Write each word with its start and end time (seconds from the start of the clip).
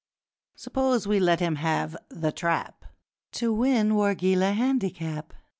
Suppose 0.55 1.07
we 1.07 1.19
let 1.19 1.39
him 1.41 1.57
have 1.57 1.95
The 2.09 2.31
Trap 2.31 2.85
To 3.33 3.53
win 3.53 3.91
Wargeilah 3.93 4.55
Handicap!' 4.55 5.31